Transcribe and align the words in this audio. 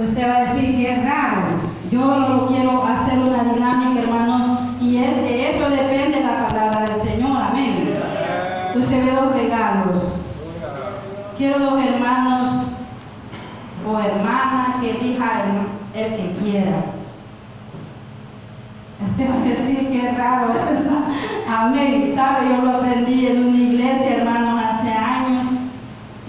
Usted 0.00 0.26
va 0.26 0.36
a 0.36 0.44
decir 0.44 0.76
que 0.76 0.92
es 0.92 1.04
raro. 1.04 1.42
Yo 1.90 2.00
no 2.00 2.46
quiero 2.46 2.84
hacer 2.84 3.18
una 3.18 3.52
dinámica, 3.52 4.00
hermano, 4.00 4.74
y 4.80 4.96
es 4.96 5.16
de 5.16 5.50
esto 5.50 5.68
depende 5.68 6.20
la 6.20 6.46
palabra 6.46 6.86
del 6.86 7.00
Señor. 7.02 7.36
Amén. 7.50 7.92
Usted 8.74 9.04
ve 9.04 9.12
dos 9.12 9.32
regalos. 9.34 10.14
Quiero 11.36 11.58
dos 11.58 11.82
hermanos 11.82 12.68
o 13.86 13.98
hermanas 13.98 14.76
que 14.80 14.90
elija 14.90 15.26
el, 15.94 16.16
que 16.16 16.32
quiera. 16.40 16.84
Usted 19.06 19.28
va 19.28 19.34
a 19.34 19.44
decir 19.44 19.88
que 19.90 20.08
es 20.08 20.16
raro. 20.16 20.54
Amén. 21.48 22.12
¿Sabe? 22.14 22.48
Yo 22.48 22.62
lo 22.62 22.76
aprendí 22.78 23.26
en 23.26 23.44
una 23.44 23.56
iglesia, 23.58 24.16
hermanos, 24.16 24.62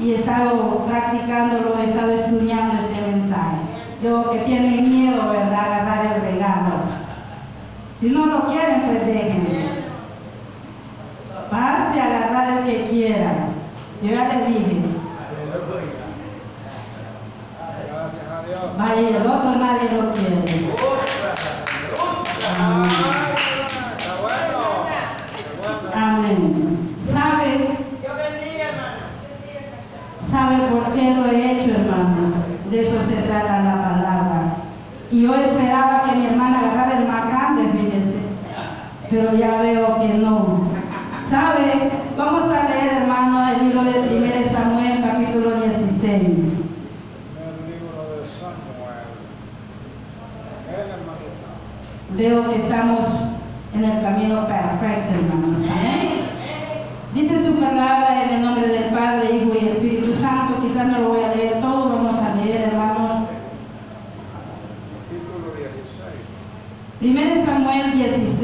y 0.01 0.11
he 0.11 0.15
estado 0.15 0.85
practicándolo, 0.87 1.77
he 1.79 1.89
estado 1.89 2.11
estudiando 2.11 2.73
este 2.79 3.01
mensaje. 3.11 3.57
Yo 4.03 4.31
que 4.31 4.39
tienen 4.39 4.89
miedo, 4.89 5.29
¿verdad?, 5.31 5.73
agarrar 5.73 6.15
el 6.15 6.21
regalo. 6.21 6.71
Si 7.99 8.09
no 8.09 8.25
lo 8.25 8.47
quieren, 8.47 8.81
pues. 8.81 9.01
Pase 11.51 11.99
a 11.99 12.05
agarrar 12.05 12.57
el 12.57 12.65
que 12.65 12.85
quiera. 12.85 13.33
Yo 14.01 14.09
ya 14.09 14.27
les 14.29 14.47
dije. 14.47 14.81
Vaya, 18.77 19.07
el 19.07 19.27
otro 19.27 19.51
nadie 19.55 19.89
lo 19.91 20.11
quiere. 20.13 20.71
Amén. 25.93 26.95
¿Sabe? 27.05 27.81
¿Sabe 30.31 30.55
por 30.71 30.93
qué 30.93 31.13
lo 31.13 31.25
he 31.25 31.51
hecho, 31.51 31.71
hermanos? 31.71 32.31
De 32.69 32.87
eso 32.87 33.03
se 33.05 33.17
trata 33.27 33.59
la 33.59 33.75
palabra. 33.81 34.55
Y 35.11 35.23
yo 35.23 35.35
esperaba 35.35 36.03
que 36.03 36.15
mi 36.15 36.25
hermana 36.27 36.59
agarrara 36.59 36.99
el 36.99 37.07
más 37.09 37.27
grande, 37.27 37.63
fíjense. 37.73 38.15
Pero 39.09 39.35
ya 39.35 39.61
veo 39.61 39.99
que 39.99 40.07
no. 40.19 40.71
¿Sabe? 41.29 41.91
Vamos 42.17 42.49
a 42.49 42.69
leer, 42.69 42.93
hermano, 43.01 43.51
el 43.51 43.67
libro 43.67 43.83
de 43.83 43.99
1 43.99 44.51
Samuel, 44.53 45.03
capítulo 45.03 45.51
16. 45.51 46.11
El 46.13 46.27
libro 47.67 47.99
de 48.11 48.25
Samuel. 48.25 49.07
El 50.69 50.79
hermanito. 50.91 51.49
Veo 52.17 52.49
que 52.49 52.57
estamos 52.57 53.05
en 53.73 53.85
el 53.85 54.01
camino 54.01 54.45
perfecto, 54.45 55.13
hermanos. 55.13 55.59
Dice 57.13 57.45
su 57.45 57.55
palabra 57.55 58.23
en 58.23 58.29
el 58.35 58.41
nombre 58.41 58.67
del 58.67 58.85
Padre, 58.85 59.35
Hijo 59.35 59.53
y 59.53 59.67
Espíritu 59.67 60.13
Santo. 60.15 60.61
Quizás 60.61 60.87
no 60.87 60.99
lo 60.99 61.09
voy 61.09 61.23
a 61.23 61.35
leer 61.35 61.61
todo, 61.61 61.89
vamos 61.89 62.19
a 62.19 62.35
leer, 62.35 62.69
hermanos. 62.69 63.27
Capítulo 65.09 65.55
16. 66.99 67.35
1 67.35 67.45
Samuel 67.45 67.93
16, 67.93 68.41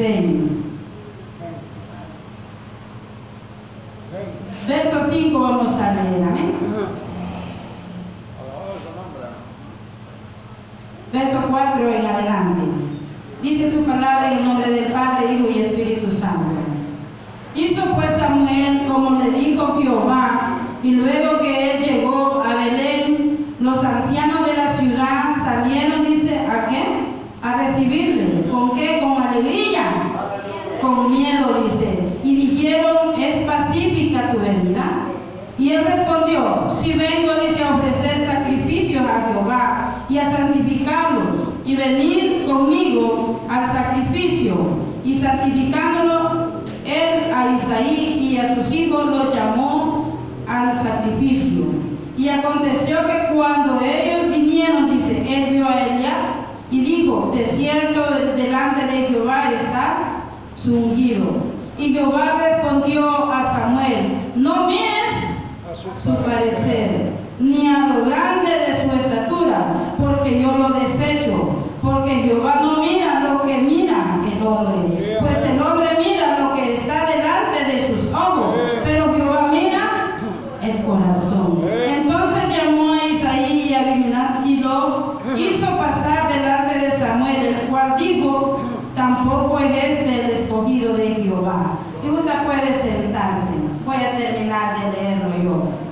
Ven. 4.12 4.38
verso 4.68 5.04
5 5.12 5.40
vamos 5.40 5.74
a 5.74 5.94
leer. 5.94 6.24
Amén. 6.24 6.54
Alabado 8.40 8.76
su 8.82 8.90
nombre. 8.96 9.28
Verso 11.12 11.48
4 11.50 11.90
en 11.90 12.06
adelante. 12.06 12.64
Dice 13.42 13.72
su 13.72 13.84
palabra 13.84 14.32
en 14.32 14.40
el 14.40 14.46
nombre 14.46 14.72
del 14.72 14.92
Padre, 14.92 15.34
Hijo 15.34 15.48
y 15.56 15.62
Espíritu 15.62 16.12
Santo. 16.12 16.58
Hizo 17.56 17.84
pues 17.96 18.18
Samuel 18.18 18.88
como 18.88 19.24
le 19.24 19.32
dijo 19.32 19.80
Jehová, 19.80 20.60
y 20.84 20.92
luego 20.92 21.40
que 21.40 21.72
él 21.72 21.84
llegó 21.84 22.44
a 22.46 22.56
Belén, 22.56 23.56
los 23.60 23.84
ancianos 23.84 24.48
de 24.48 24.58
la 24.58 24.74
ciudad 24.74 25.36
salieron, 25.44 26.06
dice, 26.06 26.40
¿a 26.40 26.68
qué? 26.70 26.84
A 27.42 27.56
recibirle. 27.58 28.50
¿Con 28.52 28.76
qué? 28.76 29.00
Con 29.02 29.22
alegría. 29.22 29.84
Con 30.82 31.12
miedo, 31.12 31.64
dice. 31.64 31.98
Y 32.24 32.36
dijeron, 32.36 33.20
es 33.20 33.38
pacífica 33.46 34.32
tu 34.32 34.40
venida. 34.40 35.08
Y 35.58 35.72
él 35.72 35.86
respondió, 35.86 36.72
si 36.72 36.94
vengo, 36.94 37.34
dice, 37.42 37.64
a 37.64 37.76
ofrecer 37.76 38.28
sacrificios 38.28 39.04
a 39.04 39.32
Jehová 39.32 40.06
y 40.08 40.20
a 40.20 40.32
santificarlos, 40.32 41.50
y 41.66 41.76
venir 41.76 42.46
conmigo 42.46 43.42
al 43.50 43.66
sacrificio, 43.66 44.56
y 45.04 45.16
santificándolo, 45.16 46.62
él 46.86 47.34
a 47.34 47.56
Isaí 47.58 48.30
y 48.32 48.38
a 48.38 48.56
sus 48.56 48.72
hijos 48.74 49.06
los 49.08 49.36
llamó 49.36 50.20
al 50.48 50.78
sacrificio. 50.78 51.66
Y 52.18 52.30
aconteció 52.30 52.98
que 53.06 53.36
cuando 53.36 53.80
ellos 53.82 54.30
vinieron, 54.30 54.90
dice, 54.90 55.24
él 55.28 55.54
vio 55.56 55.68
a 55.68 55.82
ella 55.86 56.14
y 56.72 56.82
dijo, 56.82 57.32
de 57.34 57.46
cierto 57.46 58.06
de- 58.12 58.34
delante 58.42 58.86
de 58.88 59.08
Jehová 59.08 59.52
está 59.52 59.98
su 60.58 60.76
ungido. 60.76 61.26
Y 61.78 61.94
Jehová 61.94 62.40
respondió 62.44 63.32
a 63.32 63.44
Samuel, 63.54 64.32
no 64.36 64.66
mires 64.68 65.38
A 65.72 65.76
su 65.76 65.90
su 66.02 66.16
parecer, 66.24 67.12
ni 67.40 67.68
a 67.68 67.88
lo 67.90 68.06
grande 68.06 68.52
de 68.66 68.82
su 68.82 68.96
estatura, 68.98 69.94
porque 70.00 70.42
yo 70.42 70.58
lo 70.58 70.70
desecho, 70.80 71.50
porque 71.84 72.16
Jehová 72.16 72.62
no 72.64 72.80
mira 72.82 73.20
lo 73.20 73.44
que 73.44 73.58
mira 73.60 74.18
el 74.26 74.46
hombre, 74.48 75.18
pues 75.20 75.38
el 75.46 75.62
hombre 75.62 75.90
mira 76.04 76.40
lo 76.40 76.56
que 76.56 76.74
está 76.76 77.06
delante 77.06 77.64
de 77.72 77.88
sus 77.96 78.12
ojos, 78.12 78.56
pero 78.84 79.14
Jehová 79.16 79.50
mira 79.52 80.18
el 80.64 80.84
corazón. 80.84 81.62
Entonces 81.88 82.44
llamó 82.50 82.94
a 82.94 83.06
Isaí 83.06 83.68
y 83.70 83.74
a 83.76 83.82
Abinadab 83.82 84.46
y 84.48 84.58
lo 84.58 85.20
hizo 85.38 85.78
pasar 85.78 86.28
delante 86.34 86.80
de 86.80 86.92
Samuel, 86.94 87.46
el 87.46 87.68
cual 87.70 87.96
dijo, 88.00 88.60
tampoco 88.96 89.57
es 89.76 90.00
este 90.00 90.26
el 90.26 90.32
escogido 90.32 90.94
de 90.94 91.16
Jehová. 91.16 91.80
Si 92.02 92.10
usted 92.10 92.46
puede 92.46 92.74
sentarse, 92.74 93.54
voy 93.86 93.98
a 93.98 94.18
terminar 94.18 94.76
de 94.80 95.02
leerlo 95.02 95.44
yo. 95.44 95.88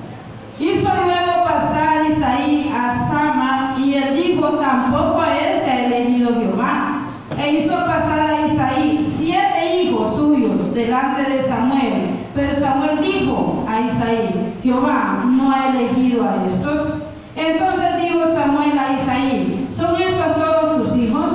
Hizo 0.60 0.90
luego 0.90 1.44
pasar 1.44 2.06
Isaí 2.10 2.72
a 2.74 3.08
Sama 3.08 3.76
y 3.78 3.96
él 3.96 4.16
dijo, 4.16 4.48
tampoco 4.50 5.22
a 5.22 5.38
este 5.38 5.70
ha 5.70 5.86
elegido 5.86 6.34
Jehová. 6.40 7.02
E 7.38 7.52
hizo 7.52 7.74
pasar 7.74 8.20
a 8.20 8.48
Isaí 8.48 9.04
siete 9.04 9.82
hijos 9.82 10.16
suyos 10.16 10.74
delante 10.74 11.30
de 11.30 11.44
Samuel. 11.44 12.20
Pero 12.34 12.56
Samuel 12.56 13.02
dijo 13.02 13.66
a 13.68 13.82
Isaí, 13.82 14.54
Jehová 14.64 15.26
no 15.26 15.52
ha 15.52 15.70
elegido 15.70 16.24
a 16.24 16.46
estos. 16.48 17.02
Entonces 17.36 18.02
dijo 18.02 18.26
Samuel 18.34 18.78
a 18.78 18.94
Isaí, 18.94 19.68
¿son 19.74 20.02
estos 20.02 20.36
todos 20.38 20.78
tus 20.78 20.98
hijos? 20.98 21.34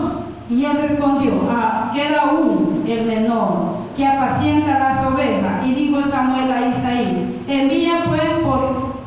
Y 0.48 0.64
él 0.64 0.78
respondió, 0.80 1.32
ah, 1.48 1.92
queda 1.94 2.22
aún 2.22 2.79
el 2.92 3.06
menor, 3.06 3.76
que 3.96 4.06
apacienta 4.06 4.78
las 4.78 5.06
ovejas. 5.06 5.66
Y 5.66 5.74
dijo 5.74 6.02
Samuel 6.02 6.50
a 6.50 6.68
Isaí, 6.68 7.42
envía 7.48 8.04
pues 8.08 8.22
por 8.44 9.00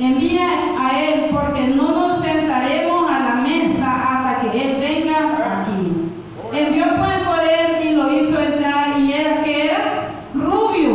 Envía 0.00 0.48
a 0.78 0.98
él 0.98 1.26
porque 1.30 1.66
no 1.76 1.92
nos 1.92 2.22
sentaremos 2.22 3.10
a 3.10 3.18
la 3.18 3.34
mesa 3.42 3.84
hasta 3.84 4.50
que 4.50 4.58
él 4.58 4.76
venga 4.80 5.60
aquí. 5.60 6.56
Envió 6.56 6.84
pues 6.96 7.18
por 7.28 7.44
él 7.44 7.86
y 7.86 7.92
lo 7.92 8.10
hizo 8.10 8.40
entrar 8.40 8.98
y 8.98 9.12
era 9.12 9.42
que 9.42 9.66
era 9.66 10.08
rubio, 10.32 10.94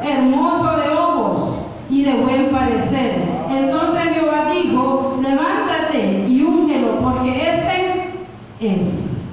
hermoso 0.00 0.76
de 0.76 0.88
ojos 0.90 1.58
y 1.90 2.04
de 2.04 2.12
buen 2.12 2.50
parecer. 2.52 3.16
Entonces 3.50 4.14
Jehová 4.14 4.52
dijo, 4.52 5.18
levántate 5.20 6.26
y 6.28 6.42
úngelo 6.42 7.00
porque 7.02 7.50
este 7.50 8.10
es. 8.60 9.24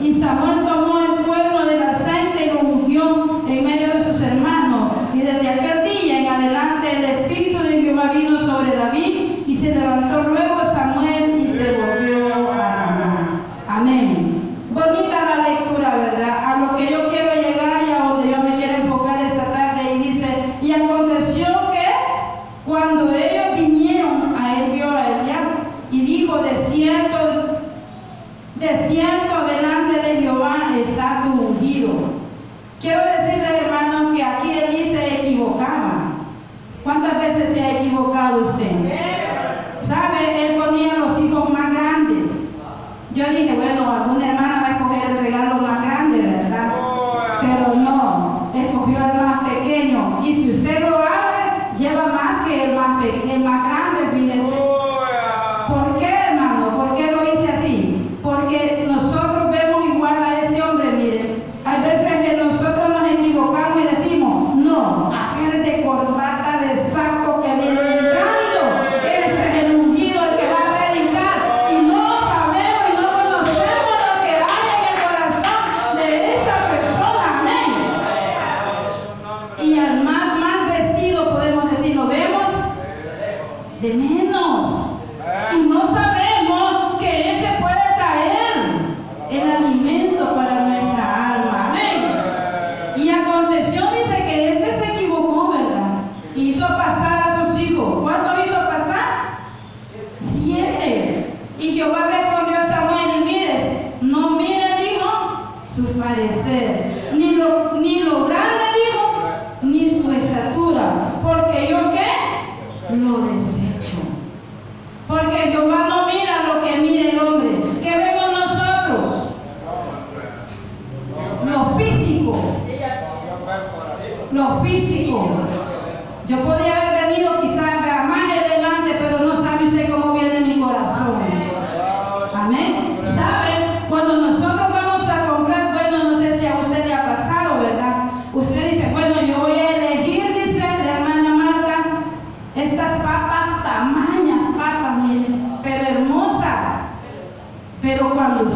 Y 0.00 0.14
Samuel 0.14 0.64
tomó 0.64 1.00
el 1.00 1.26
cuerno 1.26 1.66
del 1.66 1.82
aceite 1.82 2.46
y 2.46 2.50
lo 2.54 2.60
ungió 2.60 3.42
en 3.48 3.64
medio 3.64 3.88
de 3.88 4.04
sus 4.04 4.22
hermanos. 4.22 4.92
Y 5.14 5.18
desde 5.22 5.48
aquel 5.48 5.84
día 5.84 6.20
en 6.20 6.26
adelante 6.28 6.96
el 6.96 7.04
Espíritu 7.04 7.62
de 7.62 7.82
Jehová 7.82 8.12
vino 8.14 8.38
sobre 8.40 8.74
David 8.76 9.44
y 9.46 9.56
se 9.56 9.74
levantó 9.74 10.22
luego 10.22 10.60
Samuel 10.72 11.44
y 11.44 11.52
se 11.52 11.72
volvió 11.72 12.52
a 12.52 12.56
Ramá. 12.56 13.40
Amén. 13.68 14.56
Bonita 14.72 15.24
la 15.24 15.48
lectura, 15.48 15.96
¿verdad? 15.96 16.44
A 16.44 16.58
lo 16.60 16.76
que 16.76 16.90
yo 16.90 17.10
quiero 17.10 17.34
llegar 17.34 17.82
y 17.86 17.92
a 17.92 18.08
donde 18.08 18.30
yo 18.30 18.42
me 18.42 18.56
quiero 18.56 18.82
enfocar 18.84 19.22
esta 19.22 19.52
tarde. 19.52 19.94
Y 19.96 19.98
dice, 20.08 20.26
y 20.62 20.72
aconteció 20.72 21.46
que 21.72 21.86
cuando 22.66 23.12
ellos 23.14 23.56
vinieron, 23.56 24.34
a 24.36 24.58
él 24.58 24.72
vio 24.72 24.90
a 24.90 25.06
ella 25.06 25.40
y 25.90 26.00
dijo, 26.00 26.38
de 26.38 26.56
cierto, 26.56 27.58
de 28.56 28.76
cierto 28.88 29.46
delante 29.46 30.00
de 30.00 30.20
Jehová 30.22 30.56
está 30.78 31.24
tu 31.24 31.32
ungido. 31.48 32.22
Quiero 32.82 33.00
decirles, 33.04 33.62
hermanos, 33.62 34.16
que 34.16 34.24
aquí 34.24 34.58
Elí 34.58 34.90
se 34.92 35.20
equivocaba. 35.20 36.14
¿Cuántas 36.82 37.20
veces 37.20 37.54
se 37.54 37.62
ha 37.62 37.78
equivocado 37.80 38.48
usted? 38.48 38.72
¿Sabe? 39.80 40.48
Él 40.48 40.60
ponía 40.60 40.94
los 40.94 41.16
hijos 41.20 41.48
más 41.50 41.72
grandes. 41.72 42.32
Yo 43.14 43.28
dije, 43.28 43.54
bueno, 43.54 43.88
alguna 43.88 44.30
hermana 44.32 44.62
va 44.62 44.66
a 44.66 44.70
escoger 44.72 45.10
el 45.10 45.24
regalo 45.24 45.62
más 45.62 45.81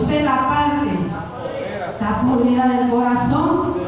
usted 0.06 0.24
la 0.24 0.48
parte, 0.48 0.90
está 1.90 2.20
podrida 2.20 2.68
del 2.68 2.90
corazón, 2.90 3.85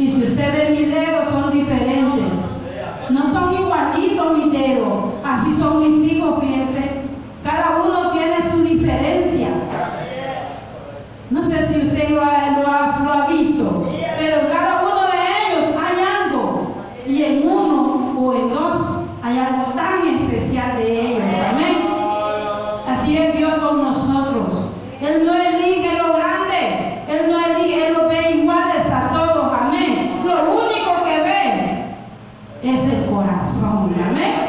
Y 0.00 0.08
si 0.08 0.22
usted 0.22 0.52
ve 0.54 0.70
mis 0.70 0.88
dedos, 0.88 1.28
son 1.30 1.52
diferentes. 1.52 2.32
No 3.10 3.26
son 3.30 3.52
igualitos 3.52 4.38
mis 4.38 4.50
dedos. 4.50 5.12
Así 5.22 5.52
son 5.52 5.80
mis 5.82 6.10
hijos, 6.10 6.40
coração, 33.20 33.90
amém? 34.08 34.39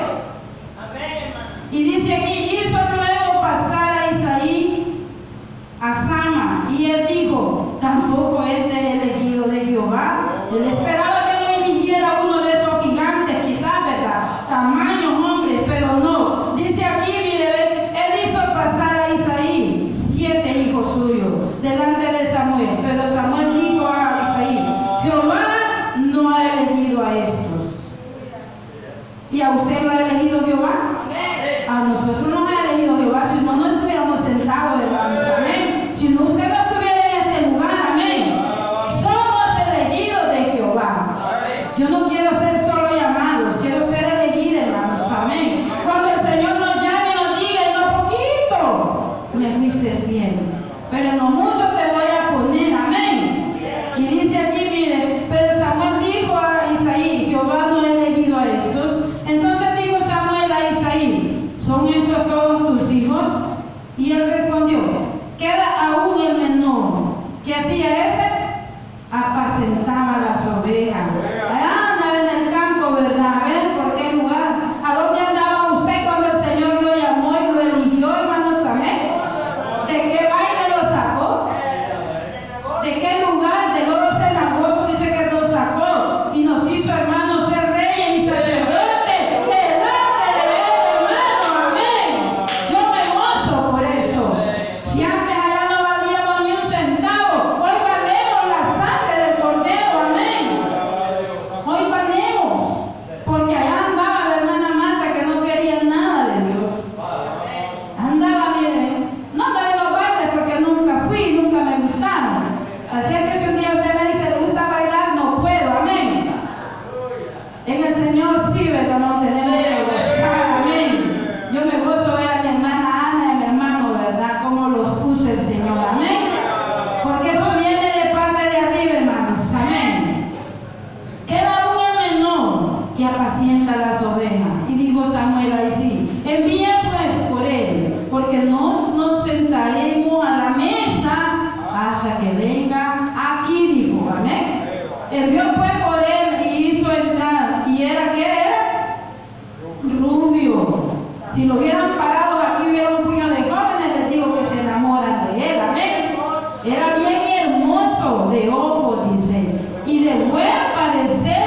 lo 151.52 151.60
hubieran 151.60 151.98
parado 151.98 152.40
aquí, 152.40 152.70
hubiera 152.70 152.90
un 152.92 153.04
puño 153.04 153.28
de 153.30 153.44
jóvenes, 153.44 154.00
les 154.00 154.10
digo 154.10 154.38
que 154.38 154.46
se 154.46 154.62
enamoran 154.62 155.28
de 155.28 155.50
él, 155.50 155.60
amén. 155.60 156.16
Era 156.64 156.96
bien 156.96 157.22
hermoso 157.46 158.30
de 158.30 158.50
ojo, 158.50 159.10
dice, 159.12 159.60
y 159.86 160.06
de 160.06 160.14
buen 160.26 160.46
parecer. 160.76 161.42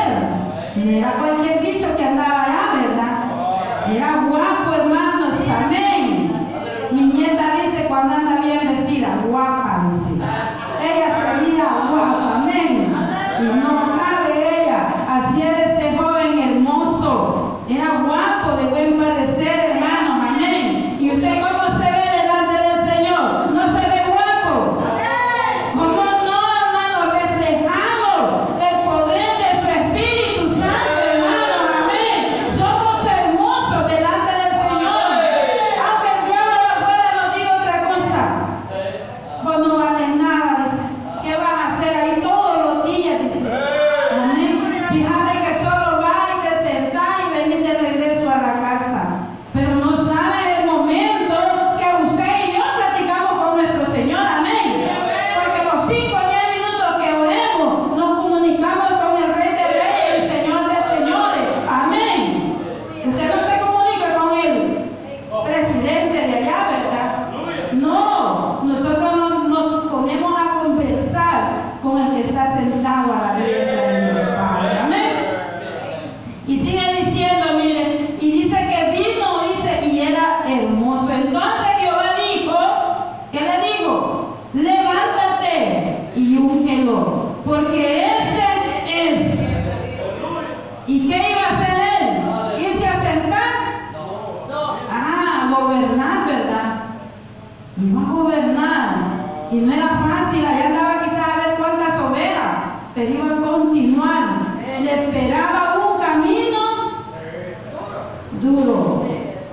duro. 108.41 109.05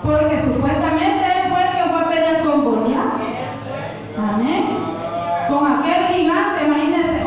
Porque 0.03 0.41
supuestamente 0.41 1.23
él 1.25 1.51
fue 1.51 1.61
el 1.61 1.71
que 1.71 1.89
fue 1.89 2.01
a 2.01 2.09
pelear 2.09 2.43
con 2.43 2.63
Goliat. 2.63 3.13
Amén. 4.17 4.65
Con 5.49 5.67
aquel 5.67 6.15
gigante, 6.15 6.65
imagínense 6.65 7.20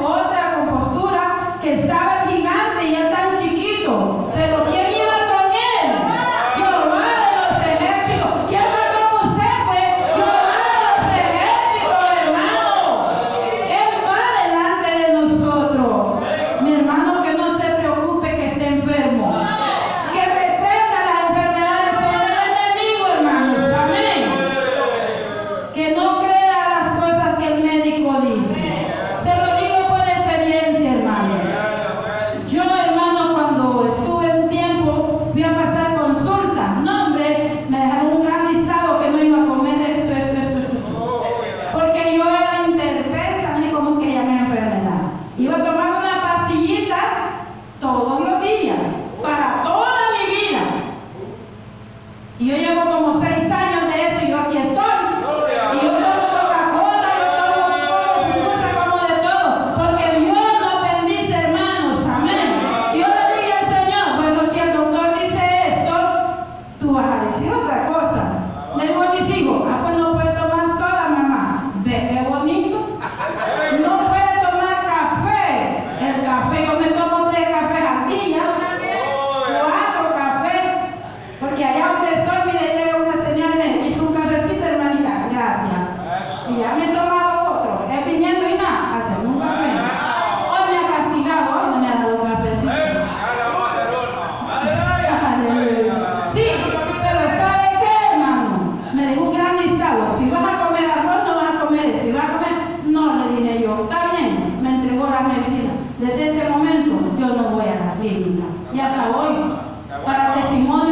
para 110.02 110.34
testimonio. 110.34 110.83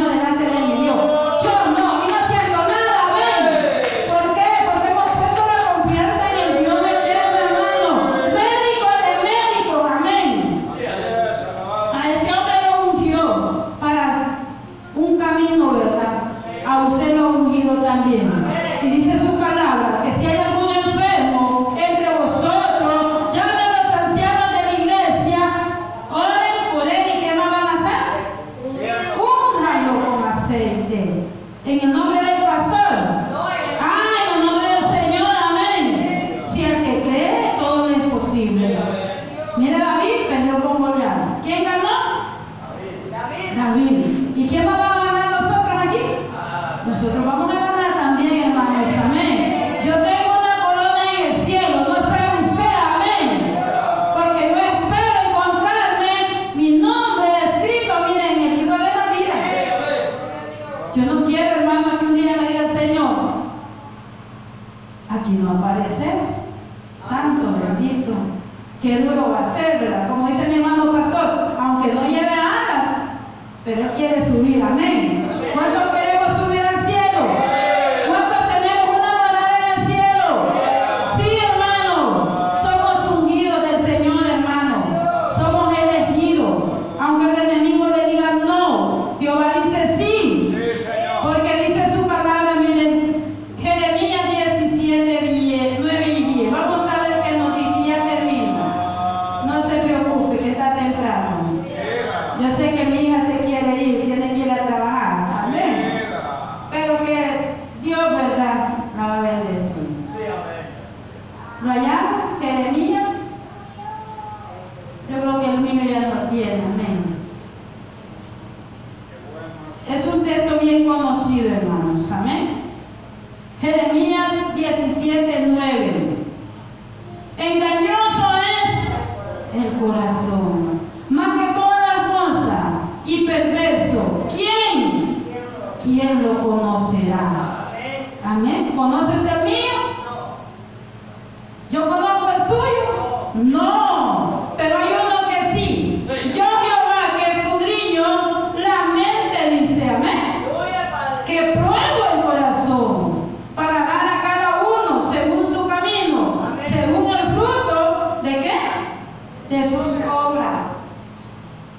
de 159.53 159.69
sus 159.69 159.87
obras. 160.05 160.65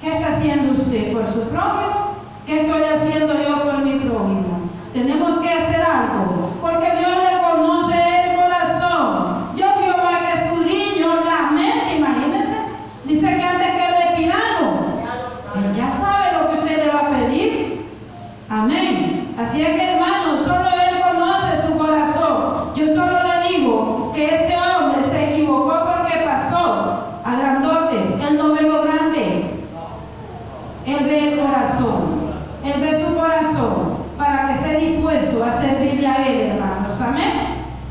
¿Qué 0.01 0.17
está 0.17 0.29
haciendo 0.29 0.73
usted 0.73 1.13
por 1.13 1.27
su 1.27 1.41
prójimo? 1.49 2.15
¿Qué 2.47 2.61
estoy 2.61 2.83
haciendo 2.85 3.35
yo 3.35 3.63
por 3.65 3.79
mi 3.79 3.95
prójimo? 3.95 4.71
Tenemos 4.93 5.39
que 5.39 5.51
hacer 5.51 5.83
algo, 5.83 6.51
porque 6.61 6.93
Dios 6.99 7.24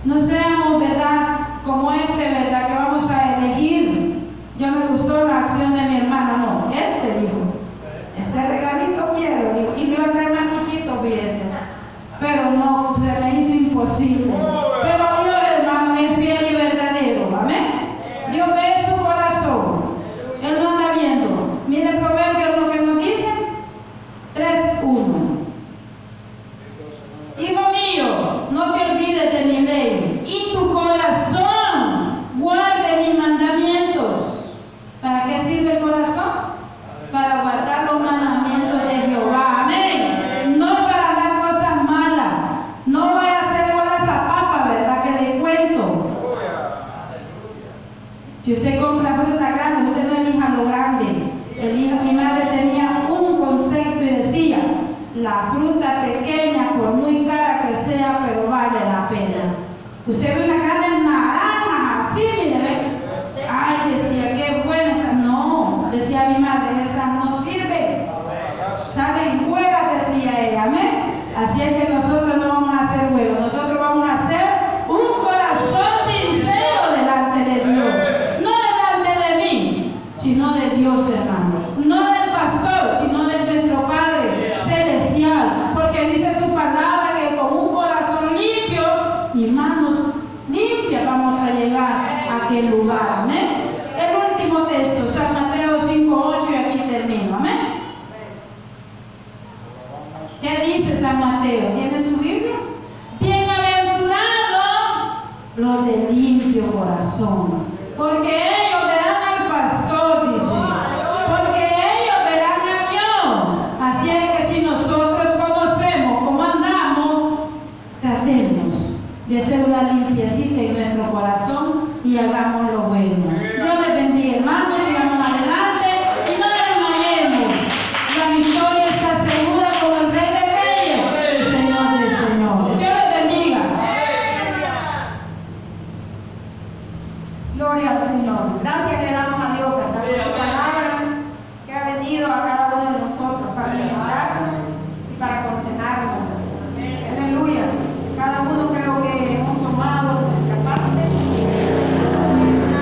No 0.06 0.20
sé 0.20 0.43